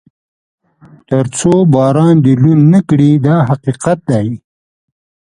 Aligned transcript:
تر 1.09 1.25
څو 1.37 1.51
باران 1.73 2.15
دې 2.25 2.33
لوند 2.41 2.63
نه 2.73 2.79
کړي 2.89 3.11
دا 3.25 3.35
حقیقت 3.49 3.99
دی. 4.09 4.27